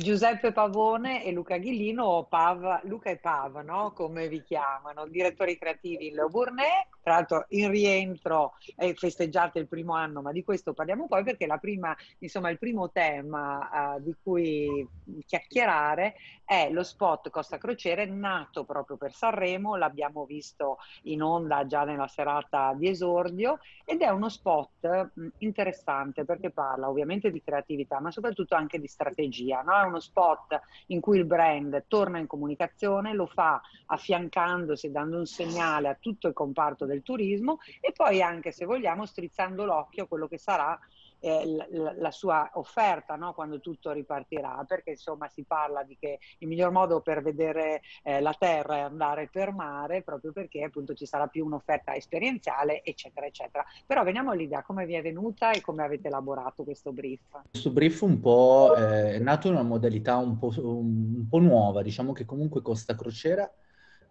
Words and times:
Giuseppe 0.00 0.52
Pavone 0.52 1.24
e 1.24 1.32
Luca 1.32 1.56
Ghillino, 1.56 2.04
o 2.04 2.24
Pav, 2.26 2.84
Luca 2.84 3.10
e 3.10 3.16
Pav, 3.16 3.64
no? 3.64 3.90
come 3.92 4.28
vi 4.28 4.44
chiamano, 4.44 5.08
direttori 5.08 5.58
creativi 5.58 6.06
in 6.06 6.14
Leo 6.14 6.28
Burnett, 6.28 6.86
tra 7.02 7.14
l'altro 7.14 7.46
in 7.48 7.68
rientro 7.68 8.54
e 8.76 8.94
festeggiate 8.94 9.58
il 9.58 9.66
primo 9.66 9.94
anno, 9.94 10.22
ma 10.22 10.30
di 10.30 10.44
questo 10.44 10.72
parliamo 10.72 11.08
poi 11.08 11.24
perché 11.24 11.48
prima, 11.58 11.96
insomma, 12.20 12.48
il 12.50 12.58
primo 12.58 12.92
tema 12.92 13.96
uh, 13.96 14.00
di 14.00 14.14
cui 14.22 14.86
chiacchierare 15.26 16.14
è 16.44 16.70
lo 16.70 16.84
spot 16.84 17.30
Costa 17.30 17.58
Crociere 17.58 18.06
nato 18.06 18.64
proprio 18.64 18.96
per 18.96 19.12
Sanremo, 19.12 19.74
l'abbiamo 19.74 20.24
visto 20.26 20.78
in 21.04 21.22
onda 21.22 21.66
già 21.66 21.82
nella 21.82 22.06
serata 22.06 22.72
di 22.74 22.88
esordio 22.88 23.58
ed 23.84 24.00
è 24.02 24.08
uno 24.10 24.28
spot 24.28 25.10
mh, 25.12 25.26
interessante 25.38 26.24
perché 26.24 26.50
parla 26.50 26.88
ovviamente 26.88 27.32
di 27.32 27.42
creatività 27.42 28.00
ma 28.00 28.12
soprattutto 28.12 28.54
anche 28.54 28.78
di 28.78 28.86
strategia, 28.86 29.62
no? 29.62 29.87
Uno 29.88 30.00
spot 30.00 30.60
in 30.86 31.00
cui 31.00 31.18
il 31.18 31.24
brand 31.24 31.84
torna 31.88 32.18
in 32.18 32.26
comunicazione, 32.26 33.12
lo 33.12 33.26
fa 33.26 33.60
affiancandosi, 33.86 34.90
dando 34.90 35.18
un 35.18 35.26
segnale 35.26 35.88
a 35.88 35.96
tutto 35.98 36.28
il 36.28 36.34
comparto 36.34 36.86
del 36.86 37.02
turismo 37.02 37.58
e 37.80 37.92
poi 37.92 38.22
anche, 38.22 38.52
se 38.52 38.64
vogliamo, 38.64 39.04
strizzando 39.04 39.64
l'occhio 39.64 40.04
a 40.04 40.06
quello 40.06 40.28
che 40.28 40.38
sarà 40.38 40.78
eh, 41.20 41.66
la, 41.70 41.94
la, 41.96 42.10
sua 42.10 42.50
offerta 42.54 43.16
no? 43.16 43.32
quando 43.32 43.60
tutto 43.60 43.92
ripartirà, 43.92 44.64
perché 44.66 44.90
insomma 44.90 45.28
si 45.28 45.44
parla 45.44 45.82
di 45.82 45.96
che 45.98 46.18
il 46.38 46.48
miglior 46.48 46.70
modo 46.70 47.00
per 47.00 47.22
vedere 47.22 47.82
eh, 48.02 48.20
la 48.20 48.34
terra 48.38 48.76
è 48.76 48.80
andare 48.80 49.28
per 49.30 49.52
mare, 49.52 50.02
proprio 50.02 50.32
perché 50.32 50.62
appunto 50.62 50.94
ci 50.94 51.06
sarà 51.06 51.26
più 51.26 51.44
un'offerta 51.44 51.94
esperienziale, 51.94 52.82
eccetera, 52.82 53.26
eccetera. 53.26 53.64
Però 53.86 54.02
veniamo 54.04 54.30
all'idea, 54.30 54.62
come 54.62 54.86
vi 54.86 54.94
è 54.94 55.02
venuta 55.02 55.50
e 55.50 55.60
come 55.60 55.82
avete 55.82 56.08
elaborato 56.08 56.64
questo 56.64 56.92
brief? 56.92 57.20
Questo 57.50 57.70
brief 57.70 58.00
un 58.02 58.20
po' 58.20 58.74
eh, 58.76 59.14
è 59.14 59.18
nato 59.18 59.48
in 59.48 59.54
una 59.54 59.62
modalità 59.62 60.16
un 60.16 60.38
po', 60.38 60.52
un 60.56 61.26
po' 61.28 61.38
nuova, 61.38 61.82
diciamo 61.82 62.12
che 62.12 62.24
comunque 62.24 62.62
Costa 62.62 62.94
Crociera 62.94 63.50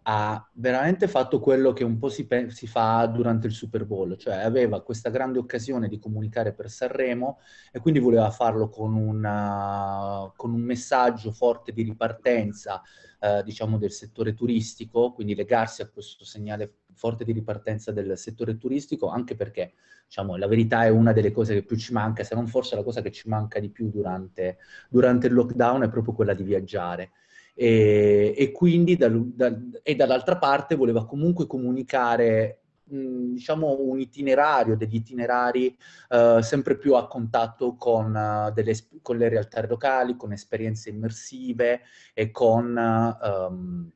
ha 0.09 0.49
veramente 0.53 1.05
fatto 1.09 1.41
quello 1.41 1.73
che 1.73 1.83
un 1.83 1.97
po' 1.97 2.07
si, 2.07 2.25
pe- 2.25 2.49
si, 2.49 2.65
fa 2.65 3.05
durante 3.07 3.45
il 3.47 3.51
Super 3.51 3.83
Bowl, 3.85 4.15
cioè 4.17 4.35
aveva 4.35 4.81
questa 4.81 5.09
grande 5.09 5.37
occasione 5.37 5.89
di 5.89 5.99
comunicare 5.99 6.53
per 6.53 6.69
Sanremo 6.69 7.39
e 7.73 7.79
quindi 7.79 7.99
voleva 7.99 8.31
farlo 8.31 8.69
con, 8.69 8.95
una, 8.95 10.31
con 10.37 10.53
un 10.53 10.61
messaggio 10.61 11.33
forte 11.33 11.73
di 11.73 11.83
ripartenza, 11.83 12.81
eh, 13.19 13.43
diciamo, 13.43 13.77
del 13.77 13.91
settore 13.91 14.33
turistico, 14.33 15.11
quindi 15.11 15.35
legarsi 15.35 15.81
a 15.81 15.89
questo 15.89 16.23
segnale 16.23 16.75
forte 16.93 17.25
di 17.25 17.33
ripartenza 17.33 17.91
del 17.91 18.17
settore 18.17 18.57
turistico, 18.57 19.09
anche 19.09 19.35
perché, 19.35 19.73
diciamo, 20.05 20.37
la 20.37 20.47
verità 20.47 20.85
è 20.85 20.89
una 20.89 21.11
delle 21.11 21.31
cose 21.31 21.53
che 21.53 21.63
più 21.63 21.75
ci 21.75 21.91
manca, 21.91 22.23
se 22.23 22.33
non 22.33 22.47
forse 22.47 22.77
la 22.77 22.83
cosa 22.83 23.01
che 23.01 23.11
ci 23.11 23.27
manca 23.27 23.59
di 23.59 23.69
più 23.69 23.89
durante, 23.89 24.59
durante 24.87 25.27
il 25.27 25.33
lockdown 25.33 25.83
è 25.83 25.89
proprio 25.89 26.13
quella 26.13 26.33
di 26.33 26.43
viaggiare 26.43 27.11
e, 27.59 28.35
e 28.37 28.51
quindi 28.51 28.95
da, 28.95 29.09
da, 29.09 29.51
e 29.81 29.95
dall'altra 29.95 30.37
parte 30.37 30.75
voleva 30.75 31.07
comunque 31.07 31.47
comunicare 31.47 32.61
diciamo 32.87 33.77
un 33.81 33.99
itinerario, 33.99 34.77
degli 34.77 34.95
itinerari 34.95 35.75
uh, 36.09 36.39
sempre 36.39 36.77
più 36.77 36.93
a 36.93 37.07
contatto 37.07 37.75
con, 37.75 38.13
uh, 38.13 38.53
delle, 38.53 38.75
con, 39.01 39.17
le 39.17 39.27
realtà 39.27 39.65
locali, 39.65 40.15
con 40.15 40.31
esperienze 40.31 40.89
immersive 40.89 41.81
e 42.13 42.29
con 42.31 43.17
um, 43.21 43.91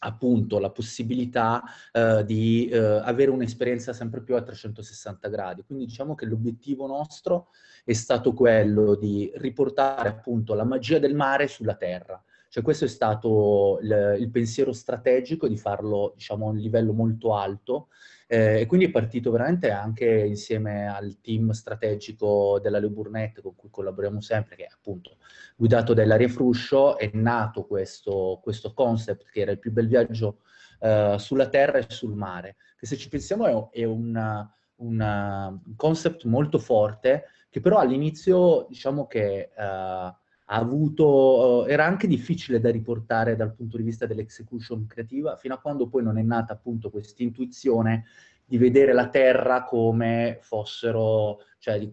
appunto 0.00 0.58
la 0.58 0.70
possibilità 0.70 1.62
uh, 1.92 2.22
di 2.22 2.70
avere 2.72 3.30
un'esperienza 3.30 3.92
sempre 3.92 4.22
più 4.22 4.34
a 4.34 4.42
360 4.42 5.28
gradi. 5.28 5.62
Quindi 5.62 5.84
diciamo 5.84 6.14
che 6.14 6.24
l'obiettivo 6.24 6.86
nostro 6.86 7.48
è 7.84 7.92
stato 7.92 8.32
quello 8.32 8.94
di 8.94 9.30
riportare 9.36 10.08
appunto 10.08 10.54
la 10.54 10.64
magia 10.64 10.98
del 10.98 11.14
mare 11.14 11.46
sulla 11.48 11.74
terra. 11.74 12.20
Cioè 12.48 12.62
questo 12.62 12.86
è 12.86 12.88
stato 12.88 13.78
il, 13.82 14.16
il 14.20 14.30
pensiero 14.30 14.72
strategico 14.72 15.46
di 15.46 15.58
farlo, 15.58 16.12
diciamo, 16.14 16.46
a 16.46 16.50
un 16.50 16.56
livello 16.56 16.94
molto 16.94 17.34
alto 17.34 17.88
eh, 18.26 18.60
e 18.60 18.66
quindi 18.66 18.86
è 18.86 18.90
partito 18.90 19.30
veramente 19.30 19.70
anche 19.70 20.06
insieme 20.06 20.88
al 20.88 21.20
team 21.20 21.50
strategico 21.50 22.58
della 22.60 22.78
Le 22.78 22.88
Burnett 22.88 23.40
con 23.40 23.54
cui 23.54 23.68
collaboriamo 23.70 24.20
sempre, 24.20 24.56
che 24.56 24.64
è 24.64 24.68
appunto 24.72 25.18
guidato 25.56 25.92
da 25.92 26.02
Ilaria 26.02 26.28
Fruscio, 26.28 26.96
è 26.96 27.10
nato 27.12 27.64
questo, 27.66 28.38
questo 28.42 28.72
concept 28.72 29.30
che 29.30 29.40
era 29.40 29.50
il 29.50 29.58
più 29.58 29.70
bel 29.70 29.88
viaggio 29.88 30.40
eh, 30.80 31.16
sulla 31.18 31.48
terra 31.48 31.78
e 31.78 31.86
sul 31.88 32.14
mare, 32.14 32.56
che 32.78 32.86
se 32.86 32.96
ci 32.96 33.08
pensiamo 33.08 33.70
è, 33.70 33.80
è 33.80 33.84
una, 33.84 34.50
una, 34.76 35.48
un 35.48 35.76
concept 35.76 36.24
molto 36.24 36.58
forte, 36.58 37.24
che 37.50 37.60
però 37.60 37.76
all'inizio 37.76 38.64
diciamo 38.70 39.06
che... 39.06 39.50
Ha 39.54 40.18
avuto, 40.56 41.64
uh, 41.64 41.66
era 41.66 41.84
anche 41.84 42.06
difficile 42.06 42.60
da 42.60 42.70
riportare 42.70 43.36
dal 43.36 43.54
punto 43.54 43.76
di 43.76 43.82
vista 43.82 44.06
dell'execution 44.06 44.86
creativa, 44.86 45.36
fino 45.36 45.54
a 45.54 45.58
quando 45.58 45.88
poi 45.88 46.02
non 46.02 46.18
è 46.18 46.22
nata 46.22 46.54
appunto 46.54 46.90
questa 46.90 47.22
intuizione 47.22 48.04
di 48.44 48.56
vedere 48.56 48.94
la 48.94 49.08
Terra 49.08 49.64
come 49.64 50.38
fossero, 50.40 51.40
cioè 51.58 51.86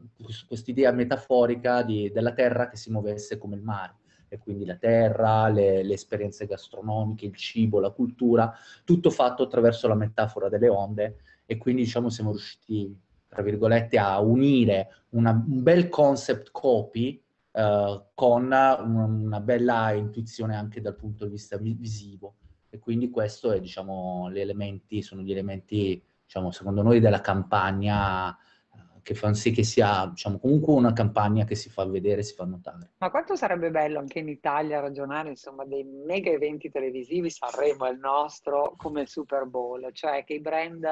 questa 0.48 0.72
idea 0.72 0.92
metaforica 0.92 1.82
di, 1.82 2.10
della 2.14 2.34
Terra 2.34 2.70
che 2.70 2.78
si 2.78 2.92
muovesse 2.92 3.38
come 3.38 3.56
il 3.56 3.62
mare. 3.62 3.96
E 4.28 4.40
quindi 4.40 4.66
la 4.66 4.76
terra, 4.76 5.48
le, 5.50 5.84
le 5.84 5.94
esperienze 5.94 6.48
gastronomiche, 6.48 7.26
il 7.26 7.36
cibo, 7.36 7.80
la 7.80 7.92
cultura, 7.92 8.54
tutto 8.84 9.10
fatto 9.12 9.44
attraverso 9.44 9.88
la 9.88 9.96
metafora 9.96 10.50
delle 10.50 10.68
onde. 10.68 11.18
E 11.46 11.58
quindi 11.58 11.84
diciamo 11.84 12.10
siamo 12.10 12.32
riusciti, 12.32 12.94
tra 13.30 13.44
virgolette, 13.44 13.98
a 13.98 14.20
unire 14.20 15.04
una, 15.10 15.32
un 15.32 15.62
bel 15.62 15.90
concept 15.90 16.50
copy 16.52 17.22
eh, 17.56 18.04
con 18.14 18.44
una, 18.44 19.40
bella 19.40 19.94
intuizione 19.94 20.58
anche 20.58 20.82
dal 20.82 20.96
punto 20.96 21.24
di 21.24 21.32
vista 21.32 21.58
visivo. 21.58 22.36
E 22.70 22.80
quindi 22.80 23.10
questo 23.10 23.54
è, 23.54 23.62
diciamo, 23.62 24.30
gli 24.30 24.40
elementi, 24.40 25.02
sono 25.02 25.22
gli 25.22 25.32
elementi, 25.32 26.04
diciamo, 26.26 26.52
secondo 26.52 26.82
noi 26.82 27.00
della 27.00 27.22
campagna 27.22 28.36
eh, 28.36 29.02
che 29.02 29.14
fanno 29.14 29.36
sì 29.36 29.52
che 29.52 29.64
sia 29.64 30.06
diciamo, 30.08 30.38
comunque 30.38 30.74
una 30.74 30.92
campagna 30.92 31.46
che 31.46 31.56
si 31.56 31.70
fa 31.70 31.86
vedere, 31.86 32.24
si 32.24 32.34
fa 32.34 32.44
notare. 32.44 32.92
Ma 32.98 33.10
quanto 33.10 33.38
sarebbe 33.38 33.72
bello 33.72 34.00
anche 34.00 34.20
in 34.20 34.28
Italia 34.28 34.82
ragionare 34.82 35.30
insomma 35.30 35.64
dei 35.64 35.86
mega 35.86 36.32
eventi 36.32 36.70
televisivi, 36.70 37.30
Sanremo 37.30 37.86
è 37.86 37.92
il 37.92 38.00
nostro, 38.00 38.74
come 38.76 39.04
il 39.04 39.08
Super 39.08 39.46
Bowl, 39.46 39.94
cioè 39.94 40.26
che 40.26 40.34
i 40.34 40.42
brand 40.42 40.86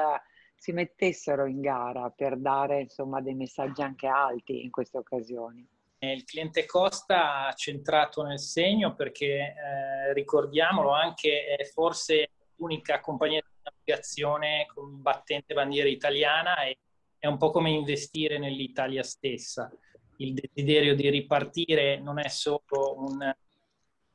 si 0.56 0.72
mettessero 0.72 1.44
in 1.44 1.60
gara 1.60 2.08
per 2.08 2.38
dare 2.38 2.80
insomma 2.80 3.20
dei 3.20 3.34
messaggi 3.34 3.82
anche 3.82 4.06
alti 4.06 4.64
in 4.64 4.70
queste 4.70 4.96
occasioni 4.96 5.68
il 6.12 6.24
cliente 6.24 6.66
Costa 6.66 7.46
ha 7.46 7.52
centrato 7.52 8.22
nel 8.22 8.40
segno 8.40 8.94
perché, 8.94 9.54
eh, 9.54 10.12
ricordiamolo, 10.12 10.90
anche 10.90 11.46
è 11.46 11.64
forse 11.64 12.30
l'unica 12.56 13.00
compagnia 13.00 13.40
di 13.40 13.54
navigazione 13.62 14.66
con 14.72 15.00
battente 15.02 15.54
bandiera 15.54 15.88
italiana 15.88 16.64
e 16.64 16.78
è 17.18 17.26
un 17.26 17.38
po' 17.38 17.50
come 17.50 17.70
investire 17.70 18.38
nell'Italia 18.38 19.02
stessa. 19.02 19.70
Il 20.18 20.34
desiderio 20.34 20.94
di 20.94 21.08
ripartire 21.08 21.98
non 21.98 22.18
è 22.18 22.28
solo 22.28 22.96
un, 22.98 23.34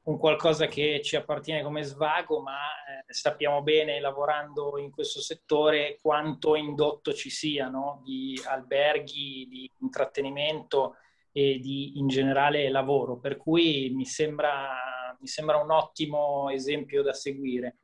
un 0.04 0.18
qualcosa 0.18 0.68
che 0.68 1.02
ci 1.04 1.16
appartiene 1.16 1.64
come 1.64 1.84
svago, 1.84 2.40
ma 2.40 2.58
eh, 2.58 3.12
sappiamo 3.12 3.62
bene, 3.62 4.00
lavorando 4.00 4.78
in 4.78 4.92
questo 4.92 5.22
settore, 5.22 5.98
quanto 6.02 6.56
indotto 6.56 7.14
ci 7.14 7.30
sia 7.30 7.68
no? 7.68 8.02
di 8.04 8.40
alberghi, 8.46 9.48
di 9.50 9.72
intrattenimento, 9.80 10.96
e 11.40 11.60
di 11.60 11.98
in 11.98 12.08
generale 12.08 12.70
lavoro, 12.70 13.18
per 13.18 13.38
cui 13.38 13.92
mi 13.96 14.06
sembra, 14.06 15.16
mi 15.20 15.28
sembra 15.28 15.58
un 15.58 15.72
ottimo 15.72 16.50
esempio 16.50 17.02
da 17.02 17.14
seguire. 17.14 17.78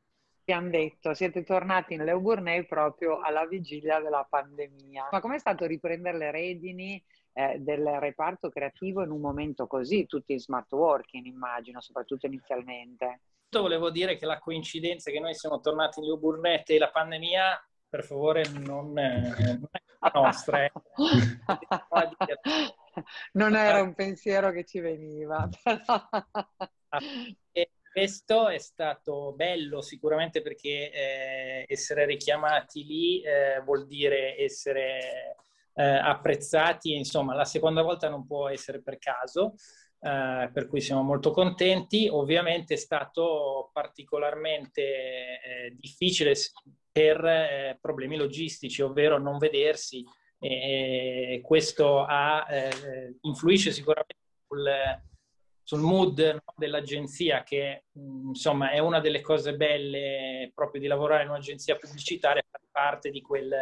Abbiamo 0.48 0.68
detto, 0.68 1.14
siete 1.14 1.42
tornati 1.42 1.94
in 1.94 2.04
Leo 2.04 2.20
Burney 2.20 2.66
proprio 2.66 3.20
alla 3.20 3.46
vigilia 3.46 3.98
della 3.98 4.26
pandemia. 4.28 5.08
Ma 5.10 5.20
com'è 5.20 5.38
stato 5.38 5.64
riprendere 5.66 6.18
le 6.18 6.30
redini 6.30 7.02
eh, 7.32 7.56
del 7.58 7.84
reparto 7.98 8.50
creativo 8.50 9.02
in 9.02 9.10
un 9.10 9.20
momento 9.20 9.66
così, 9.66 10.06
tutti 10.06 10.34
in 10.34 10.38
smart 10.38 10.70
working 10.72 11.24
immagino, 11.24 11.80
soprattutto 11.80 12.26
inizialmente? 12.26 13.22
Volevo 13.48 13.90
dire 13.90 14.16
che 14.16 14.26
la 14.26 14.38
coincidenza 14.38 15.10
che 15.10 15.18
noi 15.18 15.34
siamo 15.34 15.60
tornati 15.60 15.98
in 16.00 16.06
Leo 16.06 16.18
Burnett 16.18 16.68
e 16.68 16.78
la 16.78 16.90
pandemia 16.90 17.58
per 17.88 18.04
favore 18.04 18.44
non, 18.48 18.92
non 18.92 18.98
è 18.98 19.58
la 20.00 20.10
nostra. 20.14 20.70
Non 23.32 23.54
era 23.54 23.82
un 23.82 23.94
pensiero 23.94 24.50
che 24.52 24.64
ci 24.64 24.80
veniva. 24.80 25.46
e 27.52 27.70
questo 27.92 28.48
è 28.48 28.56
stato 28.58 29.34
bello 29.36 29.82
sicuramente 29.82 30.40
perché 30.40 30.90
eh, 30.90 31.64
essere 31.68 32.06
richiamati 32.06 32.84
lì 32.86 33.20
eh, 33.20 33.60
vuol 33.62 33.86
dire 33.86 34.38
essere 34.38 35.36
eh, 35.74 35.84
apprezzati, 35.84 36.94
insomma 36.94 37.34
la 37.34 37.44
seconda 37.44 37.82
volta 37.82 38.08
non 38.08 38.26
può 38.26 38.48
essere 38.48 38.80
per 38.80 38.98
caso. 38.98 39.54
Uh, 39.98 40.52
per 40.52 40.68
cui 40.68 40.80
siamo 40.82 41.02
molto 41.02 41.32
contenti. 41.32 42.06
Ovviamente 42.06 42.74
è 42.74 42.76
stato 42.76 43.70
particolarmente 43.72 44.82
eh, 44.82 45.74
difficile 45.74 46.34
per 46.96 47.22
eh, 47.26 47.78
problemi 47.78 48.16
logistici, 48.16 48.80
ovvero 48.80 49.18
non 49.18 49.36
vedersi. 49.36 50.02
E 50.38 51.42
questo 51.44 52.02
ha, 52.02 52.46
eh, 52.48 53.18
influisce 53.20 53.70
sicuramente 53.70 54.16
sul, 54.46 54.66
sul 55.62 55.80
mood 55.80 56.18
no, 56.18 56.54
dell'agenzia, 56.56 57.42
che 57.42 57.84
insomma 57.92 58.70
è 58.70 58.78
una 58.78 59.00
delle 59.00 59.20
cose 59.20 59.56
belle 59.56 60.50
proprio 60.54 60.80
di 60.80 60.86
lavorare 60.86 61.24
in 61.24 61.28
un'agenzia 61.28 61.76
pubblicitaria, 61.76 62.42
fare 62.50 62.64
parte 62.70 63.10
di, 63.10 63.20
quel, 63.20 63.52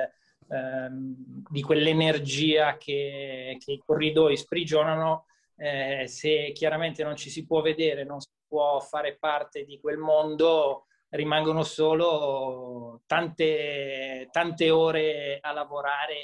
ehm, 0.49 1.43
di 1.51 1.63
quell'energia 1.63 2.77
che, 2.77 3.57
che, 3.59 3.73
i 3.73 3.83
corridoi 3.85 4.37
sprigionano. 4.37 5.27
Eh, 5.57 6.07
se 6.07 6.53
chiaramente 6.53 7.03
non 7.03 7.17
ci 7.17 7.31
si 7.31 7.45
può 7.45 7.63
vedere, 7.63 8.05
non 8.05 8.21
si 8.21 8.29
può 8.47 8.79
fare 8.79 9.17
parte 9.17 9.65
di 9.65 9.81
quel 9.81 9.99
mondo, 9.99 10.87
rimangono 11.15 11.63
solo 11.63 13.03
tante, 13.07 14.29
tante 14.31 14.71
ore 14.71 15.39
a 15.41 15.53
lavorare 15.53 16.15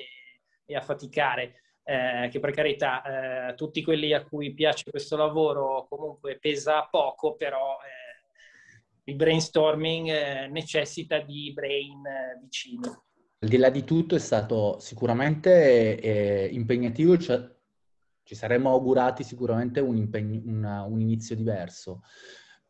e 0.64 0.76
a 0.76 0.80
faticare. 0.80 1.54
Eh, 1.82 2.28
che 2.30 2.38
per 2.38 2.52
carità 2.52 3.48
eh, 3.48 3.54
tutti 3.54 3.82
quelli 3.82 4.12
a 4.12 4.22
cui 4.22 4.52
piace 4.52 4.90
questo 4.90 5.16
lavoro 5.16 5.86
comunque 5.88 6.38
pesa 6.38 6.86
poco, 6.88 7.34
però 7.34 7.78
eh, 7.78 9.10
il 9.10 9.16
brainstorming 9.16 10.08
eh, 10.08 10.46
necessita 10.48 11.18
di 11.18 11.52
brain 11.52 12.04
eh, 12.06 12.38
vicini. 12.40 12.86
Al 13.42 13.48
di 13.48 13.56
là 13.56 13.70
di 13.70 13.82
tutto 13.82 14.14
è 14.14 14.18
stato 14.18 14.78
sicuramente 14.78 15.98
eh, 15.98 16.48
impegnativo, 16.52 17.16
cioè, 17.16 17.42
ci 18.22 18.34
saremmo 18.34 18.70
augurati 18.70 19.24
sicuramente 19.24 19.80
un, 19.80 19.96
impegno, 19.96 20.42
una, 20.44 20.82
un 20.82 21.00
inizio 21.00 21.34
diverso. 21.34 22.02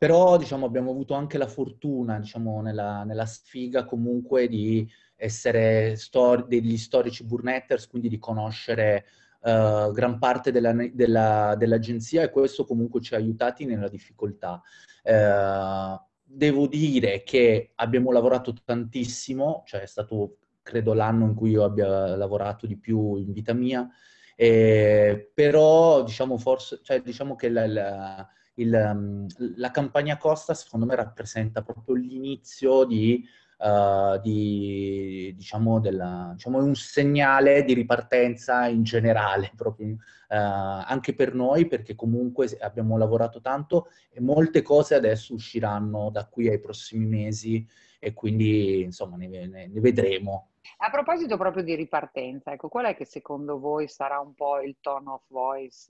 Però 0.00 0.38
diciamo, 0.38 0.64
abbiamo 0.64 0.92
avuto 0.92 1.12
anche 1.12 1.36
la 1.36 1.46
fortuna, 1.46 2.18
diciamo, 2.18 2.62
nella, 2.62 3.04
nella 3.04 3.26
sfiga 3.26 3.84
comunque 3.84 4.48
di 4.48 4.88
essere 5.14 5.94
stor- 5.96 6.46
degli 6.46 6.78
storici 6.78 7.22
burnetters, 7.22 7.86
quindi 7.86 8.08
di 8.08 8.18
conoscere 8.18 9.04
uh, 9.42 9.92
gran 9.92 10.18
parte 10.18 10.52
della, 10.52 10.72
della, 10.94 11.54
dell'agenzia 11.54 12.22
e 12.22 12.30
questo 12.30 12.64
comunque 12.64 13.02
ci 13.02 13.12
ha 13.12 13.18
aiutati 13.18 13.66
nella 13.66 13.90
difficoltà. 13.90 14.62
Uh, 15.04 16.02
devo 16.22 16.66
dire 16.66 17.22
che 17.22 17.72
abbiamo 17.74 18.10
lavorato 18.10 18.54
tantissimo, 18.64 19.64
cioè 19.66 19.82
è 19.82 19.86
stato 19.86 20.38
credo 20.62 20.94
l'anno 20.94 21.26
in 21.26 21.34
cui 21.34 21.50
io 21.50 21.62
abbia 21.62 22.16
lavorato 22.16 22.66
di 22.66 22.78
più 22.78 23.16
in 23.16 23.32
vita 23.34 23.52
mia, 23.52 23.86
eh, 24.34 25.30
però 25.34 26.02
diciamo, 26.04 26.38
forse, 26.38 26.80
cioè, 26.82 27.02
diciamo 27.02 27.36
che 27.36 27.50
la, 27.50 27.66
la 27.66 28.28
il, 28.60 28.72
um, 28.72 29.26
la 29.56 29.70
campagna 29.70 30.16
Costa 30.16 30.54
secondo 30.54 30.86
me 30.86 30.94
rappresenta 30.94 31.62
proprio 31.62 31.94
l'inizio 31.94 32.84
di, 32.84 33.24
uh, 33.58 34.20
di 34.20 35.32
diciamo, 35.36 35.80
della, 35.80 36.32
diciamo, 36.34 36.62
un 36.62 36.74
segnale 36.74 37.64
di 37.64 37.74
ripartenza 37.74 38.66
in 38.66 38.82
generale, 38.82 39.52
proprio, 39.56 39.88
uh, 39.88 39.96
anche 40.28 41.14
per 41.14 41.34
noi, 41.34 41.66
perché 41.66 41.94
comunque 41.94 42.48
abbiamo 42.60 42.96
lavorato 42.96 43.40
tanto 43.40 43.88
e 44.10 44.20
molte 44.20 44.62
cose 44.62 44.94
adesso 44.94 45.34
usciranno 45.34 46.10
da 46.10 46.26
qui 46.26 46.48
ai 46.48 46.60
prossimi 46.60 47.06
mesi 47.06 47.66
e 47.98 48.12
quindi 48.14 48.82
insomma 48.82 49.16
ne, 49.16 49.28
ne, 49.28 49.66
ne 49.66 49.80
vedremo. 49.80 50.48
A 50.78 50.90
proposito 50.90 51.36
proprio 51.36 51.62
di 51.62 51.74
ripartenza, 51.74 52.52
ecco, 52.52 52.68
qual 52.68 52.86
è 52.86 52.96
che 52.96 53.04
secondo 53.04 53.58
voi 53.58 53.88
sarà 53.88 54.18
un 54.18 54.34
po' 54.34 54.60
il 54.60 54.76
tone 54.80 55.10
of 55.10 55.22
voice 55.28 55.86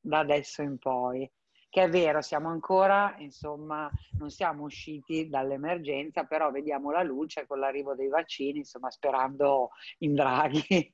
da 0.00 0.18
adesso 0.18 0.62
in 0.62 0.78
poi? 0.78 1.30
Che 1.70 1.84
è 1.84 1.88
vero, 1.88 2.20
siamo 2.20 2.48
ancora, 2.48 3.14
insomma, 3.18 3.88
non 4.18 4.28
siamo 4.28 4.64
usciti 4.64 5.28
dall'emergenza, 5.28 6.24
però 6.24 6.50
vediamo 6.50 6.90
la 6.90 7.04
luce 7.04 7.46
con 7.46 7.60
l'arrivo 7.60 7.94
dei 7.94 8.08
vaccini, 8.08 8.58
insomma, 8.58 8.90
sperando 8.90 9.70
in 9.98 10.14
Draghi. 10.14 10.92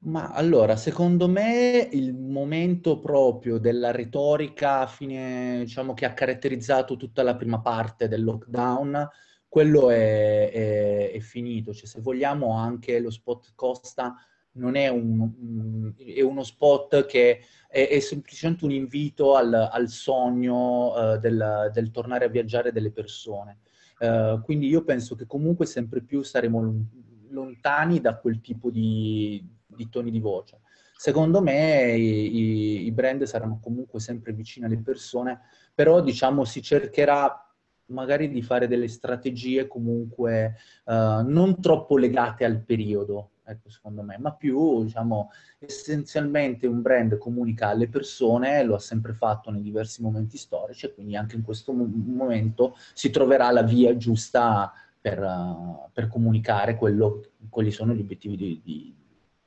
Ma 0.00 0.30
allora, 0.30 0.76
secondo 0.76 1.28
me 1.28 1.88
il 1.92 2.14
momento 2.14 2.98
proprio 2.98 3.58
della 3.58 3.92
retorica 3.92 4.86
fine, 4.88 5.60
diciamo, 5.60 5.94
che 5.94 6.04
ha 6.04 6.14
caratterizzato 6.14 6.96
tutta 6.96 7.22
la 7.22 7.36
prima 7.36 7.60
parte 7.60 8.08
del 8.08 8.24
lockdown, 8.24 9.08
quello 9.48 9.90
è, 9.90 10.50
è, 10.50 11.12
è 11.12 11.18
finito. 11.20 11.72
Cioè, 11.72 11.86
se 11.86 12.00
vogliamo, 12.00 12.56
anche 12.56 12.98
lo 12.98 13.10
spot 13.10 13.52
Costa 13.54 14.16
non 14.58 14.76
è, 14.76 14.88
un, 14.88 15.92
è 15.96 16.20
uno 16.20 16.42
spot 16.42 17.06
che 17.06 17.40
è, 17.68 17.88
è, 17.88 18.00
semplicemente 18.00 18.64
un 18.64 18.72
invito 18.72 19.34
al, 19.34 19.52
al 19.52 19.88
sogno 19.88 20.92
uh, 20.92 21.18
del, 21.18 21.70
del, 21.72 21.90
tornare 21.90 22.26
a 22.26 22.28
viaggiare 22.28 22.72
delle 22.72 22.90
persone. 22.90 23.58
Uh, 23.98 24.40
quindi 24.42 24.68
io 24.68 24.84
penso 24.84 25.14
che 25.16 25.26
comunque 25.26 25.66
sempre 25.66 26.02
più 26.02 26.22
saremo 26.22 26.86
lontani 27.30 28.00
da 28.00 28.16
quel 28.16 28.40
tipo 28.40 28.70
di, 28.70 29.44
di 29.66 29.88
toni 29.88 30.10
di 30.10 30.20
voce. 30.20 30.60
Secondo 30.96 31.40
me 31.40 31.94
i, 31.96 32.86
i, 32.86 32.90
brand 32.90 33.22
saranno 33.22 33.60
comunque 33.62 34.00
sempre 34.00 34.32
vicini 34.32 34.66
alle 34.66 34.78
persone, 34.78 35.40
però 35.72 36.00
diciamo 36.00 36.44
si 36.44 36.60
cercherà 36.60 37.48
magari 37.86 38.28
di 38.28 38.42
fare 38.42 38.66
delle 38.66 38.88
strategie 38.88 39.68
comunque 39.68 40.56
uh, 40.86 41.22
non 41.24 41.60
troppo 41.60 41.96
legate 41.96 42.44
al 42.44 42.62
periodo, 42.62 43.30
ecco, 43.48 43.70
secondo 43.70 44.02
me, 44.02 44.18
ma 44.18 44.32
più, 44.32 44.84
diciamo, 44.84 45.30
essenzialmente 45.58 46.66
un 46.66 46.82
brand 46.82 47.18
comunica 47.18 47.68
alle 47.68 47.88
persone, 47.88 48.62
lo 48.62 48.74
ha 48.74 48.80
sempre 48.80 49.12
fatto 49.12 49.50
nei 49.50 49.62
diversi 49.62 50.02
momenti 50.02 50.36
storici 50.36 50.86
e 50.86 50.94
quindi 50.94 51.16
anche 51.16 51.36
in 51.36 51.42
questo 51.42 51.72
momento 51.72 52.76
si 52.92 53.10
troverà 53.10 53.50
la 53.50 53.62
via 53.62 53.96
giusta 53.96 54.72
per, 55.00 55.22
uh, 55.22 55.88
per 55.92 56.08
comunicare 56.08 56.76
quello, 56.76 57.24
quali 57.48 57.70
sono 57.70 57.94
gli 57.94 58.00
obiettivi 58.00 58.36
di, 58.36 58.60
di, 58.62 58.94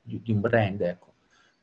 di, 0.02 0.22
di 0.22 0.32
un 0.32 0.40
brand, 0.40 0.82
ecco. 0.82 1.10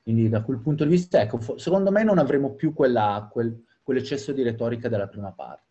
Quindi 0.02 0.29
da 0.29 0.43
quel 0.43 0.58
punto 0.61 0.85
di 0.85 0.90
vista, 0.90 1.20
ecco, 1.20 1.58
secondo 1.58 1.90
me 1.90 2.02
non 2.02 2.19
avremo 2.19 2.55
più 2.55 2.73
quella, 2.73 3.29
quel, 3.31 3.62
quell'eccesso 3.82 4.32
di 4.32 4.43
retorica 4.43 4.88
della 4.88 5.08
prima 5.08 5.32
parte. 5.32 5.67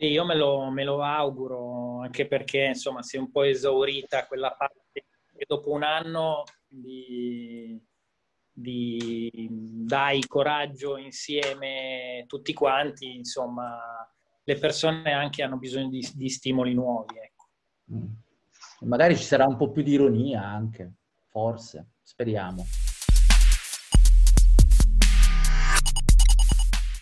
Io 0.00 0.24
me 0.24 0.36
lo, 0.36 0.70
me 0.70 0.84
lo, 0.84 1.02
auguro, 1.02 2.00
anche 2.02 2.28
perché 2.28 2.66
insomma 2.66 3.02
si 3.02 3.16
è 3.16 3.18
un 3.18 3.30
po' 3.30 3.42
esaurita 3.42 4.26
quella 4.26 4.54
parte 4.56 5.04
e 5.38 5.44
dopo 5.46 5.70
un 5.70 5.84
anno 5.84 6.42
di, 6.66 7.80
di 8.52 9.48
dai 9.86 10.26
coraggio 10.26 10.96
insieme 10.96 12.24
tutti 12.26 12.52
quanti, 12.52 13.14
insomma, 13.14 13.78
le 14.42 14.58
persone 14.58 15.12
anche 15.12 15.42
hanno 15.42 15.58
bisogno 15.58 15.88
di, 15.88 16.06
di 16.12 16.28
stimoli 16.28 16.74
nuovi. 16.74 17.14
Ecco. 17.16 17.48
Mm. 17.92 18.86
Magari 18.88 19.16
ci 19.16 19.24
sarà 19.24 19.46
un 19.46 19.56
po' 19.56 19.70
più 19.70 19.82
di 19.82 19.92
ironia 19.92 20.42
anche, 20.44 20.94
forse, 21.28 21.92
speriamo. 22.02 22.64